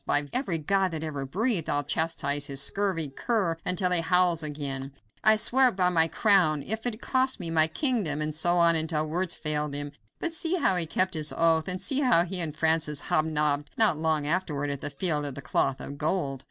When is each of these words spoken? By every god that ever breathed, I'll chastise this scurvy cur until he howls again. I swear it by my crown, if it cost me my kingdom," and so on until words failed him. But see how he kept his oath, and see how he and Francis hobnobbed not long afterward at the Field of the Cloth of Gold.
By 0.07 0.27
every 0.33 0.57
god 0.57 0.89
that 0.93 1.03
ever 1.03 1.27
breathed, 1.27 1.69
I'll 1.69 1.83
chastise 1.83 2.47
this 2.47 2.59
scurvy 2.63 3.07
cur 3.09 3.57
until 3.63 3.91
he 3.91 4.01
howls 4.01 4.41
again. 4.41 4.93
I 5.23 5.35
swear 5.35 5.67
it 5.67 5.75
by 5.75 5.89
my 5.89 6.07
crown, 6.07 6.63
if 6.65 6.87
it 6.87 6.99
cost 7.01 7.39
me 7.39 7.51
my 7.51 7.67
kingdom," 7.67 8.19
and 8.19 8.33
so 8.33 8.57
on 8.57 8.75
until 8.75 9.07
words 9.07 9.35
failed 9.35 9.75
him. 9.75 9.91
But 10.17 10.33
see 10.33 10.55
how 10.55 10.75
he 10.75 10.87
kept 10.87 11.13
his 11.13 11.31
oath, 11.37 11.67
and 11.67 11.79
see 11.79 11.99
how 11.99 12.23
he 12.23 12.39
and 12.39 12.57
Francis 12.57 13.09
hobnobbed 13.11 13.69
not 13.77 13.95
long 13.95 14.25
afterward 14.25 14.71
at 14.71 14.81
the 14.81 14.89
Field 14.89 15.23
of 15.23 15.35
the 15.35 15.39
Cloth 15.43 15.79
of 15.79 15.99
Gold. 15.99 16.39